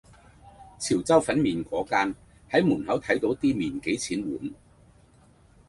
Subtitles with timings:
[0.79, 2.15] 潮州粉麵果間
[2.49, 4.51] 係門口睇到啲麵幾錢碗